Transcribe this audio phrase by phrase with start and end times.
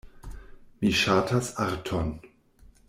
[0.79, 2.13] Mi ŝatas arton.